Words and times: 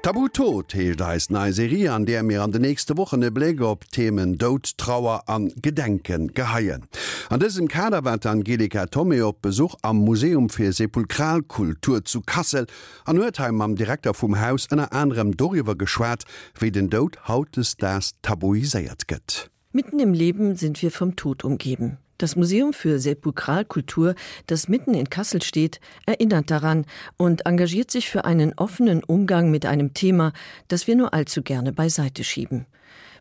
Tabutod 0.00 0.74
heelt 0.74 1.02
als 1.02 1.28
nei 1.28 1.50
Serie 1.50 1.92
an 1.92 2.06
der 2.06 2.22
mir 2.22 2.42
an 2.42 2.52
de 2.52 2.60
nächste 2.60 2.96
Wochen 2.96 3.20
e 3.20 3.30
Bläge 3.30 3.66
op 3.66 3.84
Themen 3.90 4.38
Dod, 4.38 4.78
Trauer 4.78 5.24
an 5.26 5.52
Gedenken 5.60 6.32
geheien. 6.34 6.84
An 7.28 7.40
diesem 7.40 7.66
Kaderwert 7.66 8.24
Angelika 8.24 8.86
Tommy 8.86 9.20
op 9.22 9.42
Besuch 9.42 9.74
am 9.82 9.98
Museum 9.98 10.50
fir 10.50 10.72
Sepulkralkultur 10.72 12.04
zu 12.04 12.20
Kassel 12.20 12.66
an 13.06 13.18
Urtheim 13.18 13.60
am 13.60 13.74
Direktor 13.74 14.14
vum 14.14 14.40
Haus 14.40 14.66
ennner 14.70 14.92
anderem 14.92 15.36
Doriwer 15.36 15.74
geschwert, 15.74 16.22
wie 16.58 16.70
den 16.70 16.90
Dod 16.90 17.18
hautes 17.26 17.76
das 17.76 18.12
tabuiséiert 18.22 19.08
gëtt. 19.08 19.50
Mitten 19.72 19.98
im 19.98 20.12
Leben 20.12 20.54
sind 20.54 20.80
wir 20.80 20.92
vom 20.92 21.16
Tod 21.16 21.44
umgeben. 21.44 21.98
Das 22.18 22.34
Museum 22.34 22.72
für 22.72 22.98
Sepulkralkultur, 22.98 24.16
das 24.48 24.68
mitten 24.68 24.92
in 24.92 25.08
Kassel 25.08 25.40
steht, 25.40 25.78
erinnert 26.04 26.50
daran 26.50 26.84
und 27.16 27.46
engagiert 27.46 27.92
sich 27.92 28.10
für 28.10 28.24
einen 28.24 28.54
offenen 28.56 29.04
Umgang 29.04 29.52
mit 29.52 29.64
einem 29.64 29.94
Thema, 29.94 30.32
das 30.66 30.88
wir 30.88 30.96
nur 30.96 31.14
allzu 31.14 31.42
gerne 31.42 31.72
beiseite 31.72 32.24
schieben. 32.24 32.66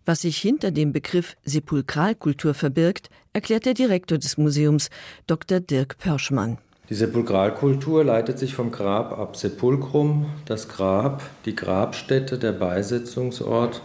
Was 0.03 0.21
sich 0.21 0.37
hinter 0.37 0.71
dem 0.71 0.93
Begriff 0.93 1.35
Sepulkralkultur 1.43 2.55
verbirgt, 2.55 3.11
erklärt 3.33 3.67
der 3.67 3.75
Direktor 3.75 4.17
des 4.17 4.39
Museums, 4.39 4.89
Dr. 5.27 5.59
Dirk 5.59 5.99
Pörschmann. 5.99 6.57
Die 6.89 6.95
Sepulkralkultur 6.95 8.03
leitet 8.03 8.39
sich 8.39 8.55
vom 8.55 8.71
Grab 8.71 9.11
ab 9.19 9.37
Sepulchrum, 9.37 10.25
das 10.45 10.69
Grab, 10.69 11.21
die 11.45 11.53
Grabstätte, 11.53 12.39
der 12.39 12.53
Beisetzungsort 12.53 13.83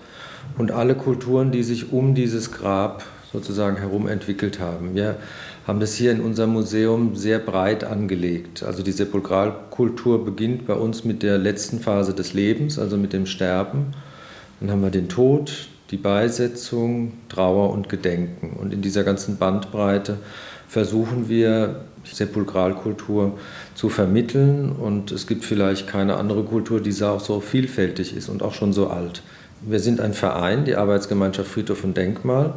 und 0.57 0.71
alle 0.71 0.95
Kulturen, 0.95 1.53
die 1.53 1.65
sich 1.65 1.93
um 1.93 2.15
dieses 2.15 2.51
Grab 2.51 3.05
sozusagen 3.33 3.77
herum 3.77 4.07
entwickelt 4.07 4.61
haben. 4.61 4.95
Wir 4.95 5.17
haben 5.67 5.81
das 5.81 5.95
hier 5.95 6.13
in 6.13 6.21
unserem 6.21 6.51
Museum 6.51 7.17
sehr 7.17 7.39
breit 7.39 7.85
angelegt. 7.85 8.63
Also 8.63 8.83
die 8.83 8.93
Sepulkralkultur 8.93 10.25
beginnt 10.25 10.67
bei 10.67 10.75
uns 10.75 11.05
mit 11.05 11.23
der 11.23 11.39
letzten 11.39 11.81
Phase 11.81 12.15
des 12.15 12.35
Lebens, 12.35 12.79
also 12.79 12.97
mit 12.97 13.13
dem 13.13 13.27
Sterben. 13.27 13.93
Dann 14.61 14.71
haben 14.71 14.83
wir 14.83 14.91
den 14.91 15.09
Tod, 15.09 15.69
die 15.91 15.97
Beisetzung, 15.97 17.13
Trauer 17.29 17.71
und 17.71 17.89
Gedenken. 17.89 18.57
Und 18.59 18.73
in 18.73 18.83
dieser 18.83 19.05
ganzen 19.05 19.37
Bandbreite 19.37 20.19
versuchen 20.69 21.29
wir 21.29 21.85
Sepulkralkultur 22.05 23.39
zu 23.75 23.89
vermitteln. 23.89 24.73
Und 24.73 25.13
es 25.13 25.27
gibt 25.27 25.45
vielleicht 25.45 25.87
keine 25.87 26.17
andere 26.17 26.43
Kultur, 26.43 26.81
die 26.81 26.93
auch 27.05 27.21
so 27.21 27.41
vielfältig 27.41 28.17
ist 28.17 28.29
und 28.29 28.43
auch 28.43 28.55
schon 28.55 28.73
so 28.73 28.89
alt. 28.89 29.23
Wir 29.61 29.79
sind 29.79 30.01
ein 30.01 30.13
Verein, 30.13 30.65
die 30.65 30.75
Arbeitsgemeinschaft 30.75 31.49
Friedhof 31.49 31.85
und 31.85 31.97
Denkmal. 31.97 32.55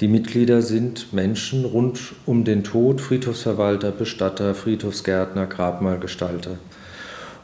Die 0.00 0.08
Mitglieder 0.08 0.62
sind 0.62 1.12
Menschen 1.12 1.64
rund 1.64 2.00
um 2.24 2.44
den 2.44 2.64
Tod, 2.64 3.00
Friedhofsverwalter, 3.00 3.90
Bestatter, 3.90 4.54
Friedhofsgärtner, 4.54 5.46
Grabmalgestalter. 5.46 6.58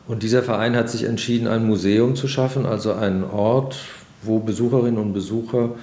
Und 0.06 0.22
dieser 0.22 0.42
Verein 0.42 0.76
hat 0.76 0.88
sich 0.88 1.04
entschieden, 1.04 1.48
ein 1.48 1.66
Museum 1.66 2.14
zu 2.14 2.28
schaffen, 2.28 2.64
also 2.64 2.92
einen 2.92 3.24
Ort, 3.24 3.76
wo 4.22 4.38
Besucherinnen 4.38 4.98
und 4.98 5.12
Besucher 5.12 5.74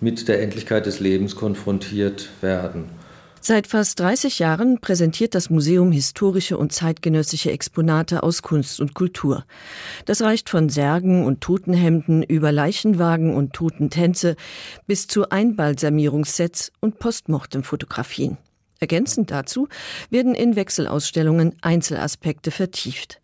mit 0.00 0.28
der 0.28 0.42
Endlichkeit 0.42 0.86
des 0.86 1.00
Lebens 1.00 1.34
konfrontiert 1.34 2.28
werden. 2.40 2.99
Seit 3.42 3.66
fast 3.66 3.98
30 4.00 4.38
Jahren 4.38 4.80
präsentiert 4.80 5.34
das 5.34 5.48
Museum 5.48 5.92
historische 5.92 6.58
und 6.58 6.72
zeitgenössische 6.72 7.50
Exponate 7.50 8.22
aus 8.22 8.42
Kunst 8.42 8.80
und 8.80 8.92
Kultur. 8.92 9.46
Das 10.04 10.20
reicht 10.20 10.50
von 10.50 10.68
Särgen 10.68 11.24
und 11.24 11.40
Totenhemden 11.40 12.22
über 12.22 12.52
Leichenwagen 12.52 13.34
und 13.34 13.54
Totentänze 13.54 14.36
bis 14.86 15.06
zu 15.06 15.30
Einbalsamierungssets 15.30 16.70
und 16.80 16.98
Postmortemfotografien. 16.98 18.36
Ergänzend 18.78 19.30
dazu 19.30 19.68
werden 20.10 20.34
in 20.34 20.54
Wechselausstellungen 20.54 21.56
Einzelaspekte 21.62 22.50
vertieft. 22.50 23.22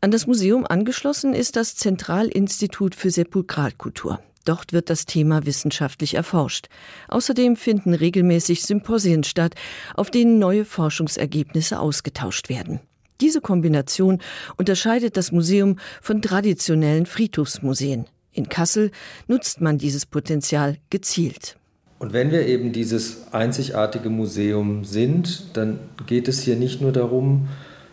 An 0.00 0.12
das 0.12 0.28
Museum 0.28 0.66
angeschlossen 0.68 1.34
ist 1.34 1.56
das 1.56 1.74
Zentralinstitut 1.74 2.94
für 2.94 3.10
Sepulkralkultur. 3.10 4.20
Dort 4.48 4.72
wird 4.72 4.88
das 4.88 5.04
Thema 5.04 5.44
wissenschaftlich 5.44 6.14
erforscht. 6.14 6.68
Außerdem 7.08 7.54
finden 7.54 7.92
regelmäßig 7.92 8.62
Symposien 8.62 9.22
statt, 9.22 9.54
auf 9.94 10.10
denen 10.10 10.38
neue 10.38 10.64
Forschungsergebnisse 10.64 11.78
ausgetauscht 11.78 12.48
werden. 12.48 12.80
Diese 13.20 13.42
Kombination 13.42 14.22
unterscheidet 14.56 15.18
das 15.18 15.32
Museum 15.32 15.78
von 16.00 16.22
traditionellen 16.22 17.04
Friedhofsmuseen. 17.04 18.06
In 18.32 18.48
Kassel 18.48 18.90
nutzt 19.26 19.60
man 19.60 19.76
dieses 19.76 20.06
Potenzial 20.06 20.78
gezielt. 20.88 21.58
Und 21.98 22.14
wenn 22.14 22.30
wir 22.30 22.46
eben 22.46 22.72
dieses 22.72 23.30
einzigartige 23.32 24.08
Museum 24.08 24.86
sind, 24.86 25.56
dann 25.58 25.78
geht 26.06 26.26
es 26.26 26.40
hier 26.40 26.56
nicht 26.56 26.80
nur 26.80 26.92
darum, 26.92 27.48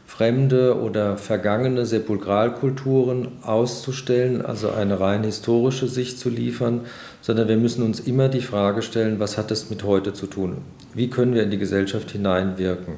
fremde 0.07 0.79
oder 0.79 1.17
vergangene 1.17 1.85
Sepulkralkulturen 1.85 3.27
auszustellen, 3.41 4.45
also 4.45 4.71
eine 4.71 4.99
rein 4.99 5.23
historische 5.23 5.87
Sicht 5.87 6.19
zu 6.19 6.29
liefern, 6.29 6.81
sondern 7.21 7.47
wir 7.47 7.57
müssen 7.57 7.83
uns 7.83 7.99
immer 7.99 8.29
die 8.29 8.41
Frage 8.41 8.81
stellen, 8.81 9.19
was 9.19 9.37
hat 9.37 9.51
es 9.51 9.69
mit 9.69 9.83
heute 9.83 10.13
zu 10.13 10.27
tun? 10.27 10.57
Wie 10.93 11.09
können 11.09 11.33
wir 11.33 11.43
in 11.43 11.51
die 11.51 11.57
Gesellschaft 11.57 12.11
hineinwirken? 12.11 12.95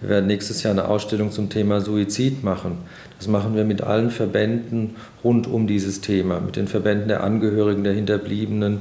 Wir 0.00 0.08
werden 0.08 0.26
nächstes 0.26 0.64
Jahr 0.64 0.72
eine 0.72 0.88
Ausstellung 0.88 1.30
zum 1.30 1.48
Thema 1.48 1.80
Suizid 1.80 2.42
machen. 2.42 2.78
Das 3.18 3.28
machen 3.28 3.54
wir 3.54 3.64
mit 3.64 3.82
allen 3.82 4.10
Verbänden 4.10 4.96
rund 5.22 5.46
um 5.46 5.68
dieses 5.68 6.00
Thema, 6.00 6.40
mit 6.40 6.56
den 6.56 6.66
Verbänden 6.66 7.06
der 7.06 7.22
Angehörigen 7.22 7.84
der 7.84 7.92
Hinterbliebenen, 7.92 8.80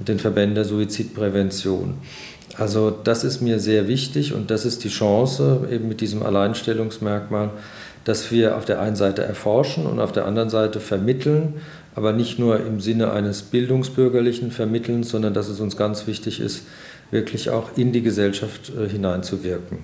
mit 0.00 0.08
den 0.08 0.18
Verbänden 0.18 0.56
der 0.56 0.64
Suizidprävention. 0.64 1.94
Also 2.58 2.90
das 2.90 3.22
ist 3.22 3.42
mir 3.42 3.58
sehr 3.58 3.86
wichtig 3.86 4.32
und 4.32 4.50
das 4.50 4.64
ist 4.64 4.82
die 4.84 4.88
Chance 4.88 5.68
eben 5.70 5.88
mit 5.88 6.00
diesem 6.00 6.22
Alleinstellungsmerkmal, 6.22 7.50
dass 8.04 8.30
wir 8.30 8.56
auf 8.56 8.64
der 8.64 8.80
einen 8.80 8.96
Seite 8.96 9.22
erforschen 9.24 9.84
und 9.84 10.00
auf 10.00 10.12
der 10.12 10.24
anderen 10.24 10.48
Seite 10.48 10.80
vermitteln, 10.80 11.54
aber 11.94 12.12
nicht 12.12 12.38
nur 12.38 12.60
im 12.60 12.80
Sinne 12.80 13.12
eines 13.12 13.42
bildungsbürgerlichen 13.42 14.52
Vermitteln, 14.52 15.02
sondern 15.02 15.34
dass 15.34 15.48
es 15.48 15.60
uns 15.60 15.76
ganz 15.76 16.06
wichtig 16.06 16.40
ist, 16.40 16.62
wirklich 17.10 17.50
auch 17.50 17.76
in 17.76 17.92
die 17.92 18.02
Gesellschaft 18.02 18.70
äh, 18.70 18.88
hineinzuwirken. 18.88 19.78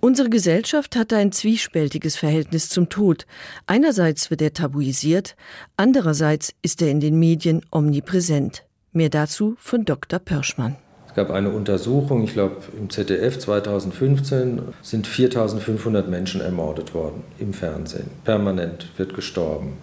Unsere 0.00 0.28
Gesellschaft 0.28 0.96
hat 0.96 1.12
ein 1.12 1.32
zwiespältiges 1.32 2.16
Verhältnis 2.16 2.68
zum 2.68 2.88
Tod. 2.88 3.26
Einerseits 3.66 4.30
wird 4.30 4.42
er 4.42 4.52
tabuisiert, 4.52 5.34
andererseits 5.76 6.52
ist 6.62 6.82
er 6.82 6.90
in 6.90 7.00
den 7.00 7.18
Medien 7.18 7.62
omnipräsent. 7.72 8.64
Mehr 8.92 9.08
dazu 9.08 9.56
von 9.58 9.84
Dr. 9.84 10.20
Pörschmann 10.20 10.76
gab 11.14 11.30
eine 11.30 11.50
Untersuchung, 11.50 12.24
ich 12.24 12.32
glaube 12.32 12.56
im 12.78 12.90
ZDF 12.90 13.38
2015 13.38 14.60
sind 14.82 15.06
4500 15.06 16.08
Menschen 16.08 16.40
ermordet 16.40 16.94
worden 16.94 17.22
im 17.38 17.52
Fernsehen. 17.52 18.10
Permanent 18.24 18.88
wird 18.96 19.14
gestorben. 19.14 19.74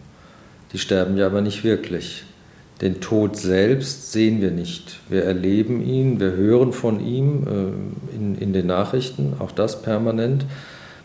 Die 0.74 0.80
sterben 0.80 1.18
ja 1.18 1.26
aber 1.26 1.42
nicht 1.42 1.64
wirklich. 1.64 2.24
Den 2.82 3.00
Tod 3.00 3.38
selbst 3.38 4.12
sehen 4.12 4.42
wir 4.42 4.52
nicht. 4.52 5.00
Wir 5.08 5.24
erleben 5.24 5.82
ihn, 5.82 6.20
wir 6.20 6.32
hören 6.32 6.74
von 6.74 7.00
ihm 7.00 7.48
äh, 7.48 8.16
in, 8.16 8.36
in 8.36 8.52
den 8.52 8.68
Nachrichten, 8.68 9.34
auch 9.40 9.52
das 9.52 9.82
permanent. 9.82 10.46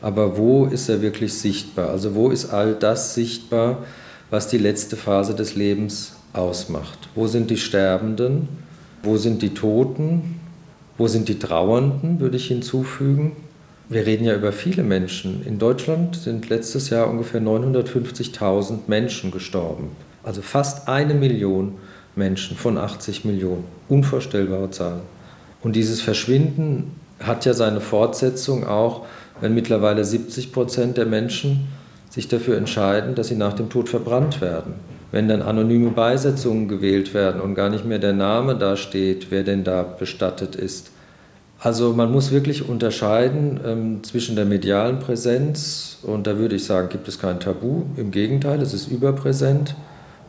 Aber 0.03 0.37
wo 0.37 0.67
ist 0.67 0.89
er 0.89 1.03
wirklich 1.03 1.35
sichtbar? 1.35 1.91
Also 1.91 2.15
wo 2.15 2.31
ist 2.31 2.47
all 2.47 2.75
das 2.75 3.15
sichtbar, 3.15 3.85
was 4.31 4.49
die 4.49 4.59
letzte 4.59 4.97
Phase 4.97 5.35
des 5.35 5.55
Lebens 5.55 6.17
ausmacht? 6.33 7.09
Wo 7.15 7.27
sind 7.27 7.51
die 7.51 7.57
Sterbenden? 7.57 8.49
Wo 9.03 9.17
sind 9.17 9.41
die 9.41 9.55
Toten? 9.55 10.41
Wo 10.99 11.09
sind 11.09 11.29
die 11.29 11.39
Trauernden, 11.39 12.21
würde 12.21 12.37
ich 12.37 12.49
hinzufügen. 12.49 13.33
Wir 13.89 14.05
reden 14.05 14.25
ja 14.25 14.35
über 14.35 14.53
viele 14.53 14.83
Menschen. 14.83 15.45
In 15.47 15.59
Deutschland 15.59 16.15
sind 16.15 16.51
letztes 16.51 16.91
Jahr 16.91 17.09
ungefähr 17.09 17.41
950.000 17.41 18.81
Menschen 18.87 19.31
gestorben. 19.31 19.89
Also 20.23 20.43
fast 20.43 20.89
eine 20.89 21.15
Million 21.15 21.77
Menschen 22.15 22.57
von 22.57 22.77
80 22.77 23.25
Millionen. 23.25 23.65
Unvorstellbare 23.89 24.71
Zahlen. 24.71 25.01
Und 25.63 25.77
dieses 25.77 26.03
Verschwinden 26.03 26.93
hat 27.19 27.47
ja 27.47 27.55
seine 27.55 27.81
Fortsetzung 27.81 28.67
auch, 28.67 29.07
wenn 29.41 29.55
mittlerweile 29.55 30.05
70 30.05 30.53
Prozent 30.53 30.99
der 30.99 31.07
Menschen 31.07 31.69
sich 32.11 32.29
dafür 32.29 32.59
entscheiden, 32.59 33.15
dass 33.15 33.29
sie 33.29 33.37
nach 33.37 33.55
dem 33.55 33.71
Tod 33.71 33.89
verbrannt 33.89 34.43
werden 34.43 34.75
wenn 35.13 35.29
dann 35.29 35.43
anonyme 35.43 35.91
Beisetzungen 35.91 36.69
gewählt 36.69 37.15
werden 37.15 37.41
und 37.41 37.55
gar 37.55 37.69
nicht 37.69 37.85
mehr 37.85 37.99
der 37.99 38.13
Name 38.13 38.57
da 38.57 38.77
steht, 38.77 39.31
wer 39.31 39.43
denn 39.43 39.65
da 39.65 39.83
bestattet 39.83 40.57
ist. 40.57 40.91
Also 41.63 41.93
man 41.93 42.11
muss 42.11 42.31
wirklich 42.31 42.69
unterscheiden 42.69 43.61
ähm, 43.67 44.03
zwischen 44.03 44.35
der 44.35 44.47
medialen 44.47 44.99
Präsenz 44.99 45.99
und 46.03 46.27
da 46.27 46.39
würde 46.39 46.57
ich 46.57 46.65
sagen, 46.65 46.89
gibt 46.89 47.07
es 47.07 47.19
kein 47.19 47.39
Tabu. 47.39 47.83
Im 47.97 48.11
Gegenteil, 48.11 48.63
es 48.63 48.73
ist 48.73 48.91
überpräsent 48.91 49.75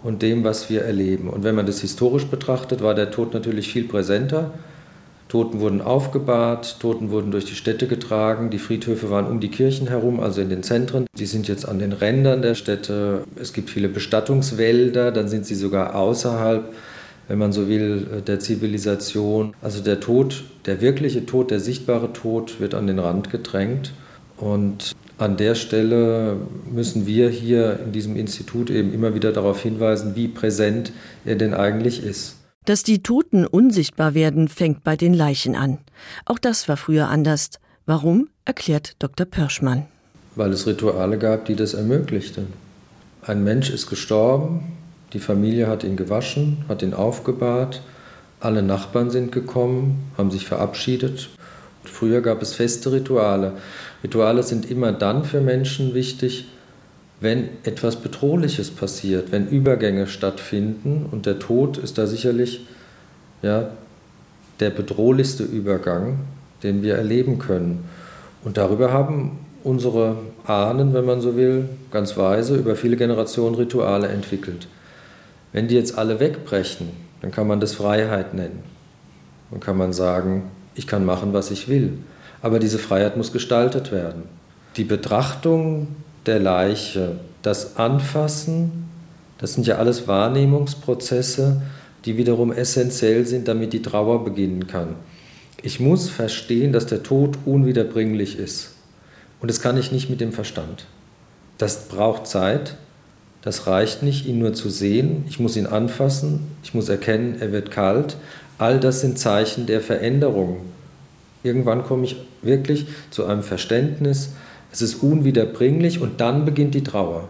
und 0.03 0.21
dem, 0.21 0.43
was 0.43 0.69
wir 0.69 0.81
erleben. 0.81 1.29
Und 1.29 1.45
wenn 1.45 1.55
man 1.55 1.65
das 1.65 1.79
historisch 1.79 2.25
betrachtet, 2.25 2.83
war 2.83 2.95
der 2.95 3.11
Tod 3.11 3.33
natürlich 3.33 3.71
viel 3.71 3.87
präsenter. 3.87 4.51
Toten 5.31 5.61
wurden 5.61 5.79
aufgebahrt, 5.79 6.81
Toten 6.81 7.09
wurden 7.09 7.31
durch 7.31 7.45
die 7.45 7.55
Städte 7.55 7.87
getragen, 7.87 8.49
die 8.49 8.57
Friedhöfe 8.57 9.09
waren 9.09 9.27
um 9.27 9.39
die 9.39 9.47
Kirchen 9.47 9.87
herum, 9.87 10.19
also 10.19 10.41
in 10.41 10.49
den 10.49 10.61
Zentren. 10.61 11.05
Sie 11.13 11.25
sind 11.25 11.47
jetzt 11.47 11.65
an 11.65 11.79
den 11.79 11.93
Rändern 11.93 12.41
der 12.41 12.53
Städte. 12.53 13.23
Es 13.37 13.53
gibt 13.53 13.69
viele 13.69 13.87
Bestattungswälder, 13.87 15.13
dann 15.13 15.29
sind 15.29 15.45
sie 15.45 15.55
sogar 15.55 15.95
außerhalb, 15.95 16.73
wenn 17.29 17.39
man 17.39 17.53
so 17.53 17.69
will, 17.69 18.21
der 18.27 18.41
Zivilisation. 18.41 19.53
Also 19.61 19.81
der 19.81 20.01
Tod, 20.01 20.43
der 20.65 20.81
wirkliche 20.81 21.25
Tod, 21.25 21.49
der 21.49 21.61
sichtbare 21.61 22.11
Tod 22.11 22.59
wird 22.59 22.73
an 22.73 22.87
den 22.87 22.99
Rand 22.99 23.29
gedrängt. 23.29 23.93
Und 24.35 24.91
an 25.17 25.37
der 25.37 25.55
Stelle 25.55 26.35
müssen 26.69 27.07
wir 27.07 27.29
hier 27.29 27.79
in 27.85 27.93
diesem 27.93 28.17
Institut 28.17 28.69
eben 28.69 28.93
immer 28.93 29.15
wieder 29.15 29.31
darauf 29.31 29.61
hinweisen, 29.61 30.13
wie 30.13 30.27
präsent 30.27 30.91
er 31.23 31.35
denn 31.35 31.53
eigentlich 31.53 32.03
ist. 32.03 32.40
Dass 32.65 32.83
die 32.83 33.01
Toten 33.01 33.47
unsichtbar 33.47 34.13
werden, 34.13 34.47
fängt 34.47 34.83
bei 34.83 34.95
den 34.95 35.15
Leichen 35.15 35.55
an. 35.55 35.79
Auch 36.25 36.37
das 36.37 36.69
war 36.69 36.77
früher 36.77 37.07
anders. 37.07 37.49
Warum 37.87 38.29
erklärt 38.45 38.95
Dr. 38.99 39.25
Pörschmann? 39.25 39.87
Weil 40.35 40.53
es 40.53 40.67
Rituale 40.67 41.17
gab, 41.17 41.45
die 41.45 41.55
das 41.55 41.73
ermöglichten. 41.73 42.47
Ein 43.23 43.43
Mensch 43.43 43.71
ist 43.71 43.87
gestorben, 43.87 44.73
die 45.13 45.19
Familie 45.19 45.67
hat 45.67 45.83
ihn 45.83 45.97
gewaschen, 45.97 46.63
hat 46.69 46.83
ihn 46.83 46.93
aufgebahrt, 46.93 47.81
alle 48.39 48.61
Nachbarn 48.61 49.09
sind 49.09 49.31
gekommen, 49.31 50.11
haben 50.15 50.29
sich 50.29 50.45
verabschiedet. 50.45 51.29
Früher 51.83 52.21
gab 52.21 52.43
es 52.43 52.53
feste 52.53 52.91
Rituale. 52.91 53.53
Rituale 54.03 54.43
sind 54.43 54.69
immer 54.69 54.91
dann 54.91 55.25
für 55.25 55.41
Menschen 55.41 55.95
wichtig, 55.95 56.45
wenn 57.21 57.49
etwas 57.63 57.97
Bedrohliches 57.97 58.71
passiert, 58.71 59.31
wenn 59.31 59.47
Übergänge 59.47 60.07
stattfinden 60.07 61.05
und 61.09 61.27
der 61.27 61.37
Tod 61.37 61.77
ist 61.77 61.99
da 61.99 62.07
sicherlich 62.07 62.65
ja, 63.43 63.69
der 64.59 64.71
bedrohlichste 64.71 65.43
Übergang, 65.43 66.19
den 66.63 66.81
wir 66.81 66.95
erleben 66.95 67.37
können. 67.37 67.85
Und 68.43 68.57
darüber 68.57 68.91
haben 68.91 69.39
unsere 69.63 70.17
Ahnen, 70.45 70.95
wenn 70.95 71.05
man 71.05 71.21
so 71.21 71.35
will, 71.35 71.69
ganz 71.91 72.17
weise 72.17 72.55
über 72.55 72.75
viele 72.75 72.97
Generationen 72.97 73.55
Rituale 73.55 74.07
entwickelt. 74.07 74.67
Wenn 75.53 75.67
die 75.67 75.75
jetzt 75.75 75.97
alle 75.99 76.19
wegbrechen, 76.19 76.89
dann 77.21 77.31
kann 77.31 77.47
man 77.47 77.59
das 77.59 77.75
Freiheit 77.75 78.33
nennen. 78.33 78.63
Dann 79.51 79.59
kann 79.59 79.77
man 79.77 79.93
sagen, 79.93 80.49
ich 80.73 80.87
kann 80.87 81.05
machen, 81.05 81.33
was 81.33 81.51
ich 81.51 81.67
will. 81.67 81.93
Aber 82.41 82.57
diese 82.57 82.79
Freiheit 82.79 83.15
muss 83.15 83.31
gestaltet 83.31 83.91
werden. 83.91 84.23
Die 84.77 84.85
Betrachtung 84.85 85.87
der 86.25 86.39
Leiche, 86.39 87.17
das 87.41 87.77
Anfassen, 87.77 88.89
das 89.37 89.53
sind 89.53 89.65
ja 89.65 89.77
alles 89.77 90.07
Wahrnehmungsprozesse, 90.07 91.61
die 92.05 92.17
wiederum 92.17 92.51
essentiell 92.51 93.25
sind, 93.25 93.47
damit 93.47 93.73
die 93.73 93.81
Trauer 93.81 94.23
beginnen 94.23 94.67
kann. 94.67 94.95
Ich 95.63 95.79
muss 95.79 96.09
verstehen, 96.09 96.73
dass 96.73 96.85
der 96.85 97.03
Tod 97.03 97.37
unwiederbringlich 97.45 98.37
ist. 98.37 98.71
Und 99.39 99.49
das 99.49 99.61
kann 99.61 99.77
ich 99.77 99.91
nicht 99.91 100.09
mit 100.09 100.21
dem 100.21 100.31
Verstand. 100.31 100.85
Das 101.57 101.87
braucht 101.87 102.27
Zeit. 102.27 102.75
Das 103.41 103.65
reicht 103.65 104.03
nicht, 104.03 104.27
ihn 104.27 104.39
nur 104.39 104.53
zu 104.53 104.69
sehen. 104.69 105.25
Ich 105.27 105.39
muss 105.39 105.57
ihn 105.57 105.65
anfassen. 105.65 106.41
Ich 106.63 106.73
muss 106.73 106.89
erkennen, 106.89 107.37
er 107.39 107.51
wird 107.51 107.71
kalt. 107.71 108.17
All 108.57 108.79
das 108.79 109.01
sind 109.01 109.17
Zeichen 109.17 109.65
der 109.65 109.81
Veränderung. 109.81 110.57
Irgendwann 111.43 111.83
komme 111.83 112.05
ich 112.05 112.17
wirklich 112.43 112.85
zu 113.09 113.25
einem 113.25 113.41
Verständnis. 113.41 114.29
Es 114.71 114.81
ist 114.81 115.03
unwiederbringlich 115.03 115.99
und 116.01 116.21
dann 116.21 116.45
beginnt 116.45 116.73
die 116.75 116.83
Trauer. 116.83 117.27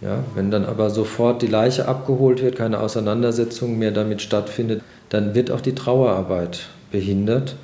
Ja, 0.00 0.24
wenn 0.34 0.50
dann 0.50 0.64
aber 0.64 0.90
sofort 0.90 1.42
die 1.42 1.46
Leiche 1.46 1.86
abgeholt 1.86 2.42
wird, 2.42 2.56
keine 2.56 2.80
Auseinandersetzung 2.80 3.78
mehr 3.78 3.92
damit 3.92 4.20
stattfindet, 4.20 4.82
dann 5.10 5.34
wird 5.34 5.50
auch 5.50 5.60
die 5.60 5.74
Trauerarbeit 5.74 6.66
behindert. 6.90 7.54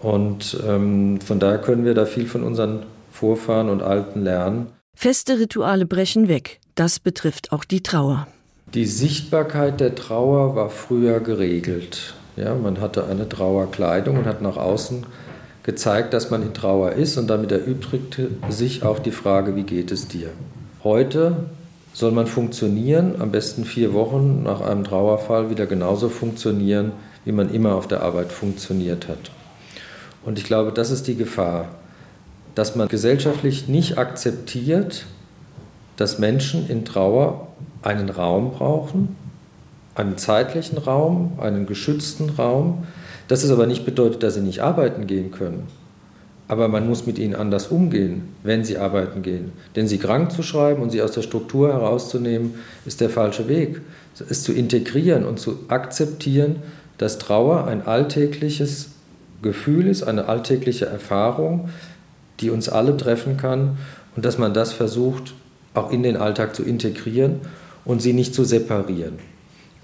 Und 0.00 0.58
ähm, 0.66 1.20
von 1.20 1.38
daher 1.38 1.58
können 1.58 1.84
wir 1.84 1.94
da 1.94 2.04
viel 2.04 2.26
von 2.26 2.42
unseren 2.42 2.80
Vorfahren 3.10 3.70
und 3.70 3.82
Alten 3.82 4.22
lernen. 4.22 4.66
Feste 4.94 5.38
Rituale 5.38 5.86
brechen 5.86 6.28
weg. 6.28 6.60
Das 6.74 7.00
betrifft 7.00 7.52
auch 7.52 7.64
die 7.64 7.82
Trauer. 7.82 8.26
Die 8.74 8.86
Sichtbarkeit 8.86 9.80
der 9.80 9.94
Trauer 9.94 10.54
war 10.54 10.70
früher 10.70 11.20
geregelt. 11.20 12.14
Ja, 12.36 12.54
man 12.54 12.80
hatte 12.80 13.06
eine 13.06 13.28
Trauerkleidung 13.28 14.18
und 14.18 14.26
hat 14.26 14.42
nach 14.42 14.56
außen 14.56 15.06
gezeigt, 15.62 16.12
dass 16.12 16.30
man 16.30 16.42
in 16.42 16.54
Trauer 16.54 16.92
ist 16.92 17.16
und 17.18 17.28
damit 17.28 17.52
erübrigte 17.52 18.30
sich 18.48 18.82
auch 18.82 18.98
die 18.98 19.12
Frage, 19.12 19.54
wie 19.56 19.62
geht 19.62 19.92
es 19.92 20.08
dir? 20.08 20.30
Heute 20.82 21.36
soll 21.92 22.12
man 22.12 22.26
funktionieren, 22.26 23.20
am 23.20 23.30
besten 23.30 23.64
vier 23.64 23.92
Wochen 23.92 24.42
nach 24.42 24.60
einem 24.60 24.84
Trauerfall 24.84 25.50
wieder 25.50 25.66
genauso 25.66 26.08
funktionieren, 26.08 26.92
wie 27.24 27.32
man 27.32 27.52
immer 27.52 27.74
auf 27.74 27.86
der 27.86 28.02
Arbeit 28.02 28.32
funktioniert 28.32 29.08
hat. 29.08 29.30
Und 30.24 30.38
ich 30.38 30.44
glaube, 30.44 30.72
das 30.72 30.90
ist 30.90 31.06
die 31.06 31.16
Gefahr, 31.16 31.68
dass 32.54 32.76
man 32.76 32.88
gesellschaftlich 32.88 33.68
nicht 33.68 33.98
akzeptiert, 33.98 35.06
dass 35.96 36.18
Menschen 36.18 36.68
in 36.68 36.84
Trauer 36.84 37.48
einen 37.82 38.08
Raum 38.08 38.52
brauchen, 38.52 39.16
einen 39.94 40.16
zeitlichen 40.16 40.78
Raum, 40.78 41.38
einen 41.40 41.66
geschützten 41.66 42.30
Raum. 42.30 42.86
Das 43.28 43.44
ist 43.44 43.50
aber 43.50 43.66
nicht 43.66 43.84
bedeutet, 43.84 44.22
dass 44.22 44.34
sie 44.34 44.40
nicht 44.40 44.60
arbeiten 44.60 45.06
gehen 45.06 45.30
können. 45.30 45.66
Aber 46.48 46.68
man 46.68 46.86
muss 46.86 47.06
mit 47.06 47.18
ihnen 47.18 47.34
anders 47.34 47.68
umgehen, 47.68 48.28
wenn 48.42 48.64
sie 48.64 48.76
arbeiten 48.76 49.22
gehen. 49.22 49.52
Denn 49.74 49.88
sie 49.88 49.98
krank 49.98 50.32
zu 50.32 50.42
schreiben 50.42 50.82
und 50.82 50.90
sie 50.90 51.00
aus 51.00 51.12
der 51.12 51.22
Struktur 51.22 51.72
herauszunehmen, 51.72 52.54
ist 52.84 53.00
der 53.00 53.10
falsche 53.10 53.48
Weg. 53.48 53.80
Es 54.28 54.42
zu 54.42 54.52
integrieren 54.52 55.24
und 55.24 55.40
zu 55.40 55.60
akzeptieren, 55.68 56.56
dass 56.98 57.18
Trauer 57.18 57.66
ein 57.66 57.86
alltägliches 57.86 58.90
Gefühl 59.40 59.88
ist, 59.88 60.02
eine 60.02 60.28
alltägliche 60.28 60.86
Erfahrung, 60.86 61.68
die 62.40 62.50
uns 62.50 62.68
alle 62.68 62.96
treffen 62.96 63.36
kann 63.36 63.78
und 64.14 64.24
dass 64.24 64.38
man 64.38 64.54
das 64.54 64.72
versucht, 64.72 65.34
auch 65.74 65.90
in 65.90 66.02
den 66.02 66.16
Alltag 66.16 66.54
zu 66.54 66.62
integrieren 66.62 67.40
und 67.84 68.02
sie 68.02 68.12
nicht 68.12 68.34
zu 68.34 68.44
separieren. 68.44 69.18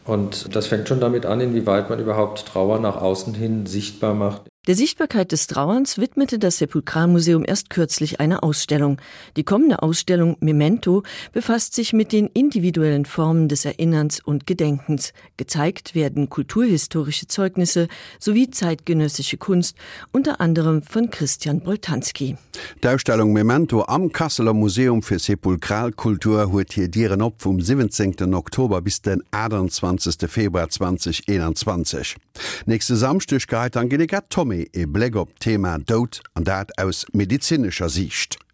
Und 0.08 0.56
das 0.56 0.66
fängt 0.66 0.88
schon 0.88 1.00
damit 1.00 1.26
an, 1.26 1.38
inwieweit 1.38 1.90
man 1.90 1.98
überhaupt 2.00 2.46
Trauer 2.46 2.78
nach 2.78 2.96
außen 2.96 3.34
hin 3.34 3.66
sichtbar 3.66 4.14
macht. 4.14 4.47
Der 4.66 4.74
Sichtbarkeit 4.74 5.32
des 5.32 5.46
Trauerns 5.46 5.96
widmete 5.96 6.38
das 6.38 6.58
Sepulkralmuseum 6.58 7.42
erst 7.46 7.70
kürzlich 7.70 8.20
eine 8.20 8.42
Ausstellung. 8.42 9.00
Die 9.36 9.42
kommende 9.42 9.82
Ausstellung 9.82 10.36
Memento 10.40 11.04
befasst 11.32 11.74
sich 11.74 11.94
mit 11.94 12.12
den 12.12 12.26
individuellen 12.26 13.06
Formen 13.06 13.48
des 13.48 13.64
Erinnerns 13.64 14.20
und 14.20 14.46
Gedenkens. 14.46 15.14
Gezeigt 15.38 15.94
werden 15.94 16.28
kulturhistorische 16.28 17.28
Zeugnisse 17.28 17.88
sowie 18.18 18.50
zeitgenössische 18.50 19.38
Kunst, 19.38 19.74
unter 20.12 20.38
anderem 20.38 20.82
von 20.82 21.08
Christian 21.08 21.60
Boltanski. 21.60 22.36
Der 22.82 22.94
Ausstellung 22.94 23.32
Memento 23.32 23.84
am 23.86 24.12
Kasseler 24.12 24.52
Museum 24.52 25.02
für 25.02 25.18
Sepulkralkultur 25.18 26.52
huet 26.52 26.74
hier 26.74 26.88
Dieren 26.88 27.22
op 27.22 27.40
vom 27.40 27.60
17. 27.60 28.34
Oktober 28.34 28.82
bis 28.82 29.00
den 29.00 29.22
21. 29.30 30.28
Februar 30.28 30.68
2021. 30.68 32.16
Nächste 32.66 32.96
Samstichkeit 32.96 33.76
Angelika 33.76 34.20
Tommy 34.48 34.66
e 34.72 34.86
Bläck 34.86 35.14
op 35.14 35.38
Thema 35.40 35.78
Dod 35.78 36.22
an 36.32 36.44
dat 36.44 36.78
aus 36.78 37.04
medizinscher 37.12 37.90
Sicht. 37.90 38.47